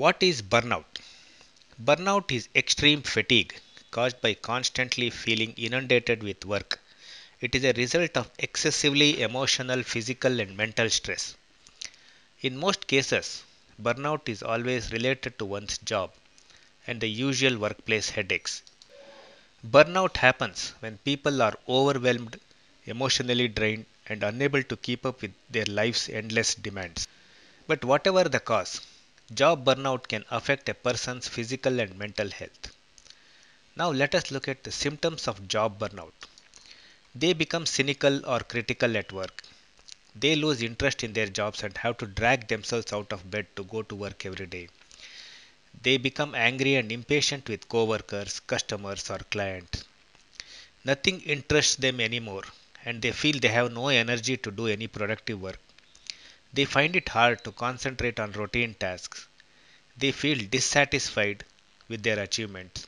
What 0.00 0.22
is 0.22 0.40
burnout? 0.40 0.98
Burnout 1.78 2.32
is 2.32 2.48
extreme 2.54 3.02
fatigue 3.02 3.54
caused 3.90 4.22
by 4.22 4.32
constantly 4.32 5.10
feeling 5.10 5.52
inundated 5.58 6.22
with 6.22 6.46
work. 6.46 6.80
It 7.42 7.54
is 7.54 7.64
a 7.64 7.74
result 7.74 8.16
of 8.16 8.30
excessively 8.38 9.20
emotional, 9.20 9.82
physical, 9.82 10.40
and 10.40 10.56
mental 10.56 10.88
stress. 10.88 11.34
In 12.40 12.56
most 12.56 12.86
cases, 12.86 13.42
burnout 13.78 14.26
is 14.30 14.42
always 14.42 14.90
related 14.90 15.38
to 15.38 15.44
one's 15.44 15.76
job 15.76 16.12
and 16.86 16.98
the 17.02 17.10
usual 17.10 17.58
workplace 17.58 18.08
headaches. 18.08 18.62
Burnout 19.66 20.16
happens 20.16 20.72
when 20.80 20.98
people 20.98 21.42
are 21.42 21.58
overwhelmed, 21.68 22.40
emotionally 22.86 23.48
drained, 23.48 23.84
and 24.06 24.22
unable 24.22 24.62
to 24.62 24.76
keep 24.78 25.04
up 25.04 25.20
with 25.20 25.34
their 25.50 25.66
life's 25.66 26.08
endless 26.08 26.54
demands. 26.54 27.06
But 27.66 27.84
whatever 27.84 28.24
the 28.24 28.40
cause, 28.40 28.80
job 29.32 29.64
burnout 29.64 30.08
can 30.08 30.24
affect 30.30 30.68
a 30.68 30.74
person's 30.74 31.28
physical 31.28 31.80
and 31.80 31.96
mental 31.98 32.30
health. 32.30 32.72
Now 33.76 33.90
let 33.90 34.14
us 34.14 34.30
look 34.30 34.48
at 34.48 34.62
the 34.64 34.70
symptoms 34.70 35.26
of 35.26 35.48
job 35.48 35.78
burnout. 35.80 36.12
They 37.14 37.32
become 37.34 37.66
cynical 37.66 38.26
or 38.26 38.40
critical 38.40 38.96
at 38.96 39.12
work. 39.12 39.42
They 40.14 40.36
lose 40.36 40.62
interest 40.62 41.04
in 41.04 41.12
their 41.12 41.28
jobs 41.28 41.62
and 41.62 41.76
have 41.78 41.98
to 41.98 42.06
drag 42.06 42.48
themselves 42.48 42.92
out 42.92 43.12
of 43.12 43.30
bed 43.30 43.46
to 43.56 43.64
go 43.64 43.82
to 43.82 43.94
work 43.94 44.26
every 44.26 44.46
day. 44.46 44.68
They 45.82 45.96
become 45.96 46.34
angry 46.36 46.76
and 46.76 46.92
impatient 46.92 47.48
with 47.48 47.68
coworkers, 47.68 48.38
customers, 48.40 49.10
or 49.10 49.18
clients. 49.18 49.84
Nothing 50.84 51.20
interests 51.22 51.76
them 51.76 52.00
anymore, 52.00 52.44
and 52.84 53.00
they 53.00 53.12
feel 53.12 53.38
they 53.40 53.48
have 53.48 53.72
no 53.72 53.88
energy 53.88 54.36
to 54.36 54.50
do 54.50 54.66
any 54.66 54.88
productive 54.88 55.40
work. 55.40 55.58
They 56.52 56.64
find 56.64 56.96
it 56.96 57.08
hard 57.08 57.44
to 57.44 57.52
concentrate 57.52 58.20
on 58.20 58.32
routine 58.32 58.74
tasks. 58.74 59.28
They 59.96 60.12
feel 60.12 60.38
dissatisfied 60.38 61.44
with 61.88 62.02
their 62.02 62.18
achievements. 62.18 62.86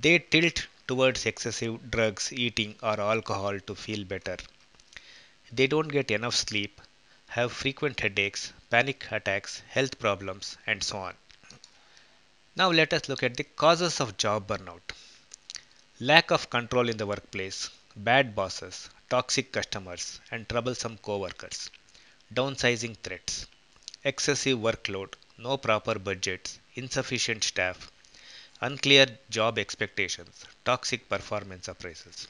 They 0.00 0.18
tilt 0.18 0.66
towards 0.86 1.26
excessive 1.26 1.90
drugs, 1.90 2.32
eating, 2.32 2.76
or 2.82 3.00
alcohol 3.00 3.60
to 3.60 3.74
feel 3.74 4.04
better. 4.04 4.36
They 5.52 5.66
don't 5.66 5.88
get 5.88 6.10
enough 6.10 6.34
sleep, 6.34 6.80
have 7.28 7.52
frequent 7.52 8.00
headaches, 8.00 8.52
panic 8.70 9.06
attacks, 9.10 9.62
health 9.68 9.98
problems, 9.98 10.56
and 10.66 10.82
so 10.82 10.98
on. 10.98 11.14
Now 12.56 12.70
let 12.70 12.92
us 12.92 13.08
look 13.08 13.22
at 13.22 13.36
the 13.36 13.44
causes 13.44 14.00
of 14.00 14.16
job 14.16 14.48
burnout. 14.48 14.82
Lack 16.00 16.30
of 16.30 16.50
control 16.50 16.88
in 16.88 16.96
the 16.96 17.06
workplace, 17.06 17.70
bad 17.94 18.34
bosses, 18.34 18.90
toxic 19.08 19.52
customers, 19.52 20.20
and 20.30 20.48
troublesome 20.48 20.98
coworkers. 20.98 21.70
Downsizing 22.34 22.96
threats, 23.02 23.46
excessive 24.04 24.58
workload, 24.58 25.12
no 25.36 25.56
proper 25.56 25.98
budgets, 25.98 26.58
insufficient 26.74 27.44
staff, 27.44 27.90
unclear 28.60 29.18
job 29.28 29.58
expectations, 29.58 30.44
toxic 30.64 31.08
performance 31.08 31.66
appraisals. 31.66 32.28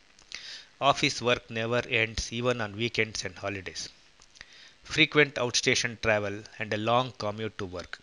Office 0.81 1.23
work 1.23 1.49
never 1.51 1.83
ends 1.89 2.33
even 2.33 2.61
on 2.61 2.75
weekends 2.77 3.25
and 3.25 3.39
holidays. 3.39 3.91
Frequent 4.83 5.37
outstation 5.37 6.01
travel 6.01 6.43
and 6.59 6.75
a 6.75 6.79
long 6.79 7.13
commute 7.13 7.57
to 7.59 7.67
work. 7.67 8.01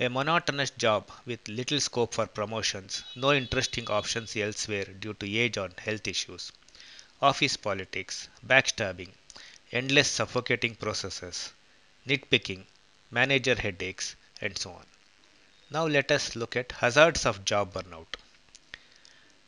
A 0.00 0.08
monotonous 0.08 0.70
job 0.70 1.10
with 1.26 1.46
little 1.48 1.80
scope 1.80 2.14
for 2.14 2.26
promotions, 2.26 3.04
no 3.14 3.32
interesting 3.32 3.88
options 3.88 4.34
elsewhere 4.36 4.86
due 4.86 5.14
to 5.14 5.38
age 5.38 5.58
or 5.58 5.70
health 5.78 6.08
issues. 6.08 6.50
Office 7.22 7.56
politics, 7.56 8.28
backstabbing, 8.44 9.10
endless 9.70 10.10
suffocating 10.10 10.74
processes, 10.74 11.52
nitpicking, 12.06 12.64
manager 13.10 13.54
headaches, 13.54 14.16
and 14.40 14.56
so 14.56 14.70
on. 14.70 14.86
Now 15.70 15.86
let 15.86 16.10
us 16.10 16.34
look 16.34 16.56
at 16.56 16.72
hazards 16.72 17.26
of 17.26 17.44
job 17.44 17.74
burnout. 17.74 18.06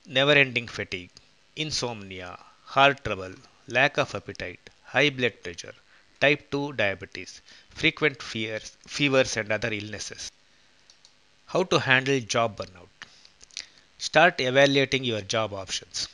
Never 0.05 0.33
ending 0.33 0.69
fatigue, 0.69 1.11
insomnia, 1.57 2.39
heart 2.65 3.03
trouble, 3.03 3.35
lack 3.67 3.97
of 3.97 4.15
appetite, 4.15 4.69
high 4.85 5.09
blood 5.09 5.43
pressure, 5.43 5.75
type 6.21 6.51
2 6.51 6.75
diabetes, 6.75 7.41
frequent 7.71 8.23
fears, 8.23 8.77
fevers, 8.87 9.39
and 9.39 9.51
other 9.51 9.73
illnesses. 9.73 10.31
How 11.47 11.63
to 11.65 11.81
handle 11.81 12.21
job 12.21 12.59
burnout? 12.59 12.89
Start 13.97 14.41
evaluating 14.41 15.05
your 15.05 15.23
job 15.23 15.55
options. 15.55 16.09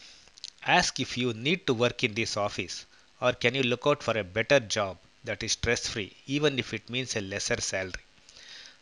Ask 0.65 1.01
if 1.01 1.19
you 1.19 1.33
need 1.33 1.67
to 1.67 1.75
work 1.75 2.05
in 2.05 2.15
this 2.15 2.37
office 2.37 2.87
or 3.21 3.33
can 3.33 3.55
you 3.55 3.63
look 3.63 3.87
out 3.87 4.03
for 4.03 4.17
a 4.19 4.25
better 4.25 4.61
job 4.61 4.99
that 5.27 5.43
is 5.43 5.53
stress 5.53 5.89
free 5.89 6.13
even 6.27 6.59
if 6.59 6.73
it 6.73 6.89
means 6.89 7.17
a 7.17 7.21
lesser 7.21 7.61
salary. 7.61 8.05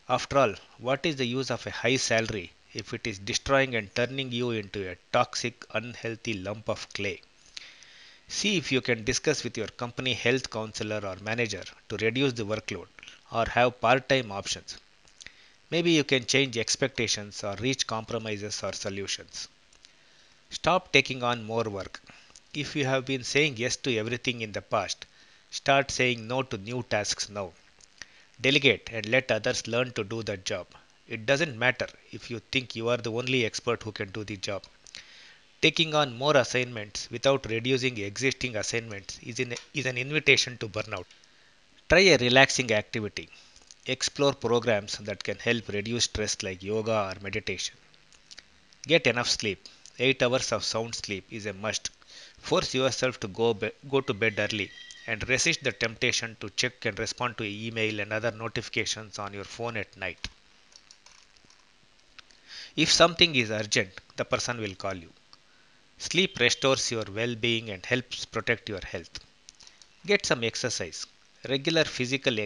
After 0.07 0.37
all, 0.37 0.55
what 0.77 1.05
is 1.05 1.15
the 1.15 1.25
use 1.25 1.49
of 1.49 1.65
a 1.65 1.71
high 1.71 1.95
salary 1.95 2.51
if 2.73 2.93
it 2.93 3.07
is 3.07 3.17
destroying 3.17 3.73
and 3.75 3.93
turning 3.95 4.31
you 4.31 4.51
into 4.51 4.87
a 4.87 4.97
toxic, 5.11 5.65
unhealthy 5.71 6.35
lump 6.35 6.69
of 6.69 6.87
clay? 6.93 7.21
See 8.27 8.57
if 8.57 8.71
you 8.71 8.81
can 8.81 9.03
discuss 9.03 9.43
with 9.43 9.57
your 9.57 9.67
company 9.67 10.13
health 10.13 10.49
counselor 10.51 11.01
or 11.03 11.15
manager 11.23 11.63
to 11.89 11.97
reduce 11.97 12.33
the 12.33 12.45
workload 12.45 12.87
or 13.31 13.45
have 13.45 13.81
part 13.81 14.07
time 14.07 14.31
options. 14.31 14.77
Maybe 15.71 15.91
you 15.91 16.03
can 16.03 16.25
change 16.25 16.57
expectations 16.57 17.43
or 17.43 17.55
reach 17.55 17.87
compromises 17.87 18.61
or 18.61 18.73
solutions. 18.73 19.47
Stop 20.51 20.91
taking 20.91 21.23
on 21.23 21.43
more 21.43 21.63
work. 21.63 22.01
If 22.55 22.75
you 22.75 22.85
have 22.85 23.05
been 23.05 23.23
saying 23.23 23.57
yes 23.57 23.75
to 23.75 23.95
everything 23.95 24.41
in 24.41 24.51
the 24.51 24.63
past, 24.63 25.05
start 25.51 25.91
saying 25.91 26.27
no 26.27 26.41
to 26.41 26.57
new 26.57 26.81
tasks 26.81 27.29
now. 27.29 27.53
Delegate 28.41 28.89
and 28.91 29.05
let 29.07 29.31
others 29.31 29.67
learn 29.67 29.93
to 29.93 30.03
do 30.03 30.23
that 30.23 30.45
job. 30.45 30.67
It 31.07 31.25
doesn't 31.25 31.59
matter 31.59 31.87
if 32.11 32.31
you 32.31 32.41
think 32.51 32.75
you 32.75 32.89
are 32.89 32.97
the 32.97 33.11
only 33.11 33.45
expert 33.45 33.83
who 33.83 33.91
can 33.91 34.09
do 34.11 34.23
the 34.23 34.37
job. 34.37 34.63
Taking 35.61 35.93
on 35.93 36.17
more 36.17 36.37
assignments 36.37 37.09
without 37.11 37.45
reducing 37.47 37.97
existing 37.97 38.55
assignments 38.55 39.19
is, 39.21 39.39
in, 39.39 39.55
is 39.73 39.85
an 39.85 39.97
invitation 39.97 40.57
to 40.59 40.69
burnout. 40.69 41.05
Try 41.89 42.01
a 42.01 42.17
relaxing 42.17 42.71
activity. 42.73 43.29
Explore 43.87 44.33
programs 44.33 44.97
that 44.99 45.23
can 45.23 45.39
help 45.39 45.67
reduce 45.69 46.05
stress 46.05 46.43
like 46.43 46.63
yoga 46.63 47.11
or 47.15 47.21
meditation. 47.21 47.75
Get 48.87 49.05
enough 49.05 49.29
sleep. 49.29 49.67
8 49.99 50.21
hours 50.23 50.51
of 50.51 50.63
sound 50.63 50.95
sleep 50.95 51.27
is 51.31 51.45
a 51.45 51.53
must. 51.53 51.89
Force 52.39 52.73
yourself 52.73 53.19
to 53.19 53.27
go, 53.27 53.53
be- 53.53 53.71
go 53.89 54.01
to 54.01 54.13
bed 54.13 54.39
early 54.39 54.73
and 55.07 55.27
resist 55.29 55.63
the 55.63 55.71
temptation 55.71 56.37
to 56.41 56.49
check 56.51 56.85
and 56.85 56.97
respond 56.99 57.37
to 57.37 57.43
email 57.43 57.99
and 57.99 58.13
other 58.13 58.31
notifications 58.31 59.19
on 59.19 59.33
your 59.33 59.43
phone 59.45 59.77
at 59.77 59.95
night. 59.97 60.29
If 62.75 62.91
something 62.91 63.35
is 63.35 63.49
urgent, 63.49 63.99
the 64.17 64.23
person 64.23 64.59
will 64.61 64.75
call 64.75 64.93
you. 64.93 65.11
Sleep 65.97 66.39
restores 66.39 66.91
your 66.91 67.05
well 67.05 67.35
being 67.35 67.69
and 67.69 67.85
helps 67.85 68.25
protect 68.25 68.69
your 68.69 68.81
health. 68.85 69.19
Get 70.05 70.25
some 70.25 70.43
exercise. 70.43 71.07
Regular 71.49 71.85
physical 71.85 72.37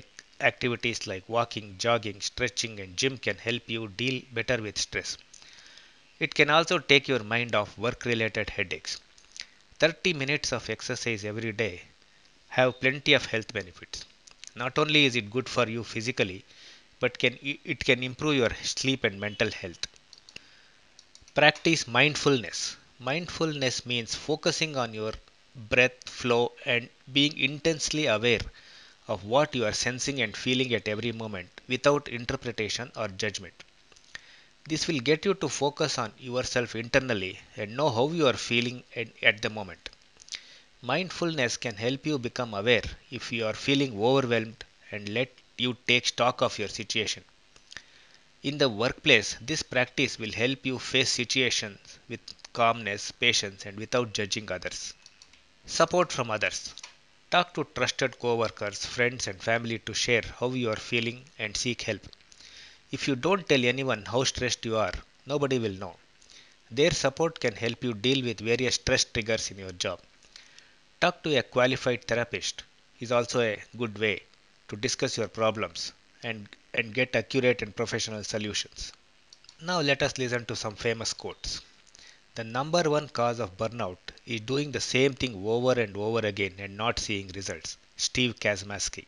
activities 0.41 1.07
like 1.07 1.29
walking, 1.29 1.77
jogging, 1.77 2.21
stretching, 2.21 2.79
and 2.79 2.97
gym 2.97 3.17
can 3.17 3.37
help 3.37 3.69
you 3.69 3.87
deal 3.89 4.23
better 4.31 4.61
with 4.61 4.77
stress. 4.77 5.17
It 6.19 6.35
can 6.35 6.51
also 6.51 6.77
take 6.77 7.07
your 7.07 7.23
mind 7.23 7.55
off 7.55 7.75
work 7.75 8.05
related 8.05 8.51
headaches. 8.51 8.99
30 9.79 10.13
minutes 10.13 10.51
of 10.51 10.69
exercise 10.69 11.25
every 11.25 11.51
day 11.51 11.81
have 12.49 12.79
plenty 12.79 13.13
of 13.13 13.25
health 13.27 13.53
benefits. 13.53 14.05
Not 14.55 14.77
only 14.77 15.05
is 15.05 15.15
it 15.15 15.31
good 15.31 15.49
for 15.49 15.67
you 15.67 15.83
physically, 15.83 16.45
but 16.99 17.17
can 17.17 17.39
it 17.41 17.83
can 17.85 18.03
improve 18.03 18.35
your 18.35 18.51
sleep 18.63 19.03
and 19.03 19.19
mental 19.19 19.51
health. 19.51 19.87
Practice 21.33 21.87
mindfulness. 21.87 22.77
Mindfulness 22.99 23.83
means 23.83 24.13
focusing 24.13 24.77
on 24.77 24.93
your 24.93 25.13
breath 25.55 26.07
flow 26.07 26.51
and 26.65 26.87
being 27.11 27.35
intensely 27.35 28.05
aware 28.05 28.41
of 29.07 29.23
what 29.23 29.55
you 29.55 29.65
are 29.65 29.73
sensing 29.73 30.21
and 30.21 30.37
feeling 30.37 30.71
at 30.75 30.87
every 30.87 31.11
moment 31.11 31.49
without 31.67 32.07
interpretation 32.09 32.91
or 32.95 33.07
judgment. 33.07 33.63
This 34.69 34.87
will 34.87 34.99
get 34.99 35.25
you 35.25 35.33
to 35.33 35.49
focus 35.49 35.97
on 35.97 36.13
yourself 36.17 36.75
internally 36.75 37.39
and 37.57 37.75
know 37.75 37.89
how 37.89 38.07
you 38.09 38.25
are 38.27 38.37
feeling 38.37 38.83
at 39.21 39.41
the 39.41 39.49
moment. 39.49 39.89
Mindfulness 40.81 41.57
can 41.57 41.75
help 41.75 42.05
you 42.05 42.19
become 42.19 42.53
aware 42.53 42.83
if 43.11 43.31
you 43.31 43.45
are 43.47 43.53
feeling 43.53 44.01
overwhelmed 44.01 44.63
and 44.91 45.09
let 45.09 45.31
you 45.57 45.75
take 45.87 46.07
stock 46.07 46.41
of 46.41 46.59
your 46.59 46.67
situation. 46.67 47.23
In 48.43 48.57
the 48.59 48.69
workplace, 48.69 49.37
this 49.41 49.63
practice 49.63 50.19
will 50.19 50.31
help 50.33 50.65
you 50.65 50.79
face 50.79 51.09
situations 51.11 51.99
with 52.07 52.21
calmness, 52.53 53.11
patience, 53.11 53.65
and 53.65 53.77
without 53.77 54.13
judging 54.13 54.51
others. 54.51 54.93
Support 55.65 56.11
from 56.11 56.31
others. 56.31 56.73
Talk 57.31 57.53
to 57.55 57.67
trusted 57.75 58.19
co-workers, 58.19 58.85
friends 58.85 59.27
and 59.27 59.41
family 59.41 59.79
to 59.79 59.93
share 59.93 60.23
how 60.39 60.51
you 60.51 60.69
are 60.69 60.75
feeling 60.75 61.25
and 61.39 61.57
seek 61.57 61.81
help. 61.83 62.01
If 62.91 63.07
you 63.07 63.15
don't 63.15 63.47
tell 63.47 63.63
anyone 63.65 64.05
how 64.05 64.23
stressed 64.23 64.65
you 64.65 64.77
are, 64.77 64.93
nobody 65.25 65.59
will 65.59 65.73
know. 65.73 65.97
Their 66.71 66.91
support 66.91 67.39
can 67.39 67.55
help 67.55 67.83
you 67.83 67.93
deal 67.93 68.23
with 68.23 68.39
various 68.39 68.75
stress 68.75 69.03
triggers 69.03 69.51
in 69.51 69.59
your 69.59 69.71
job. 69.71 69.99
Talk 70.99 71.21
to 71.23 71.37
a 71.37 71.43
qualified 71.43 72.05
therapist 72.05 72.63
is 72.99 73.11
also 73.11 73.41
a 73.41 73.61
good 73.77 73.97
way 73.97 74.23
to 74.69 74.75
discuss 74.75 75.17
your 75.17 75.27
problems 75.27 75.93
and, 76.23 76.49
and 76.73 76.93
get 76.93 77.15
accurate 77.15 77.61
and 77.61 77.75
professional 77.75 78.23
solutions. 78.23 78.91
Now 79.61 79.81
let 79.81 80.01
us 80.01 80.17
listen 80.17 80.45
to 80.45 80.55
some 80.55 80.75
famous 80.75 81.13
quotes. 81.13 81.61
The 82.35 82.43
number 82.43 82.89
one 82.89 83.09
cause 83.09 83.39
of 83.39 83.57
burnout 83.57 83.97
is 84.25 84.41
doing 84.41 84.71
the 84.71 84.79
same 84.81 85.13
thing 85.13 85.35
over 85.45 85.79
and 85.79 85.95
over 85.95 86.25
again 86.25 86.55
and 86.57 86.75
not 86.77 86.97
seeing 86.97 87.27
results. 87.29 87.77
Steve 87.97 88.39
Kazmaski. 88.39 89.05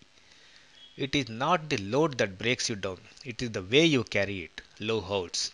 It 1.01 1.15
is 1.15 1.29
not 1.29 1.67
the 1.67 1.77
load 1.77 2.19
that 2.19 2.37
breaks 2.37 2.69
you 2.69 2.75
down, 2.75 2.99
it 3.25 3.41
is 3.41 3.49
the 3.49 3.63
way 3.63 3.85
you 3.87 4.03
carry 4.03 4.43
it. 4.43 4.61
Lou 4.77 5.01
Holtz. 5.01 5.51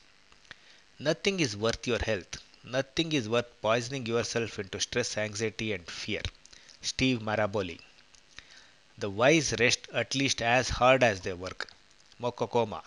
Nothing 0.99 1.39
is 1.39 1.55
worth 1.55 1.87
your 1.87 1.99
health. 1.99 2.39
Nothing 2.65 3.13
is 3.13 3.29
worth 3.29 3.45
poisoning 3.61 4.05
yourself 4.05 4.59
into 4.59 4.81
stress, 4.81 5.17
anxiety, 5.17 5.71
and 5.71 5.89
fear. 5.89 6.21
Steve 6.81 7.19
Maraboli. 7.19 7.79
The 8.97 9.09
wise 9.09 9.53
rest 9.57 9.87
at 9.93 10.15
least 10.15 10.41
as 10.41 10.67
hard 10.67 11.01
as 11.01 11.21
they 11.21 11.31
work. 11.31 11.71
Mokokoma. 12.21 12.83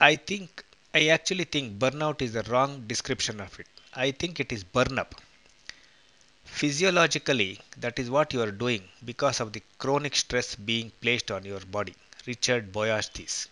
I 0.00 0.14
think 0.14 0.64
I 0.94 1.08
actually 1.08 1.42
think 1.42 1.80
burnout 1.80 2.22
is 2.22 2.34
the 2.34 2.44
wrong 2.44 2.86
description 2.86 3.40
of 3.40 3.58
it. 3.58 3.66
I 3.94 4.12
think 4.12 4.38
it 4.38 4.52
is 4.52 4.62
burn 4.62 4.96
up. 4.96 5.16
Physiologically, 6.58 7.60
that 7.76 8.00
is 8.00 8.10
what 8.10 8.32
you 8.32 8.42
are 8.42 8.50
doing 8.50 8.82
because 9.04 9.38
of 9.38 9.52
the 9.52 9.62
chronic 9.78 10.16
stress 10.16 10.56
being 10.56 10.90
placed 11.00 11.30
on 11.30 11.44
your 11.44 11.60
body. 11.60 11.94
Richard 12.26 12.72
Boyatzis. 12.72 13.46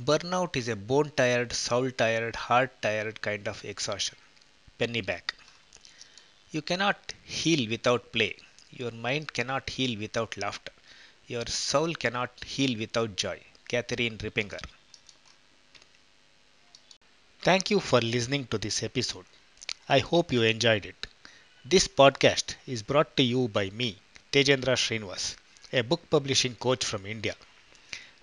Burnout 0.00 0.54
is 0.54 0.68
a 0.68 0.76
bone 0.76 1.10
tired, 1.16 1.52
soul 1.52 1.90
tired, 1.90 2.36
heart 2.36 2.70
tired 2.82 3.20
kind 3.20 3.48
of 3.48 3.64
exhaustion. 3.64 4.16
penny 4.78 5.00
back 5.00 5.34
You 6.52 6.62
cannot 6.62 7.14
heal 7.24 7.68
without 7.68 8.12
play. 8.12 8.36
Your 8.70 8.92
mind 8.92 9.32
cannot 9.32 9.68
heal 9.68 9.98
without 9.98 10.36
laughter. 10.36 10.72
Your 11.26 11.46
soul 11.46 11.94
cannot 11.94 12.44
heal 12.44 12.78
without 12.78 13.16
joy. 13.16 13.40
Catherine 13.68 14.18
Rippinger. 14.18 14.60
Thank 17.42 17.72
you 17.72 17.80
for 17.80 18.00
listening 18.00 18.46
to 18.46 18.58
this 18.58 18.84
episode. 18.84 19.26
I 19.90 19.98
hope 19.98 20.32
you 20.32 20.42
enjoyed 20.42 20.86
it. 20.86 21.06
This 21.64 21.88
podcast 21.88 22.54
is 22.64 22.82
brought 22.82 23.16
to 23.16 23.24
you 23.24 23.48
by 23.48 23.70
me, 23.70 23.96
Tejendra 24.30 24.76
Srinivas, 24.76 25.36
a 25.72 25.82
book 25.82 26.08
publishing 26.08 26.54
coach 26.54 26.84
from 26.84 27.06
India. 27.06 27.34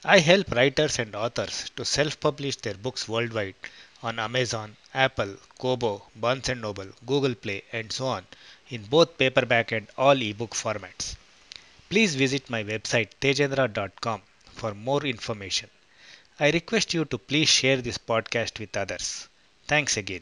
I 0.05 0.19
help 0.19 0.51
writers 0.51 0.97
and 0.97 1.13
authors 1.13 1.69
to 1.75 1.83
self 1.83 2.19
publish 2.21 2.55
their 2.55 2.75
books 2.75 3.09
worldwide 3.09 3.55
on 4.01 4.17
Amazon, 4.17 4.77
Apple, 4.93 5.35
Kobo, 5.59 6.07
Barnes 6.15 6.47
& 6.47 6.55
Noble, 6.55 6.87
Google 7.05 7.35
Play, 7.35 7.63
and 7.73 7.91
so 7.91 8.07
on 8.07 8.25
in 8.69 8.83
both 8.85 9.17
paperback 9.17 9.73
and 9.73 9.89
all 9.97 10.21
ebook 10.21 10.55
formats. 10.55 11.17
Please 11.89 12.15
visit 12.15 12.49
my 12.49 12.63
website 12.63 13.09
tejendra.com 13.19 14.21
for 14.53 14.73
more 14.73 15.05
information. 15.05 15.69
I 16.39 16.51
request 16.51 16.93
you 16.93 17.03
to 17.03 17.17
please 17.17 17.49
share 17.49 17.81
this 17.81 17.97
podcast 17.97 18.57
with 18.57 18.77
others. 18.77 19.27
Thanks 19.67 19.97
again. 19.97 20.21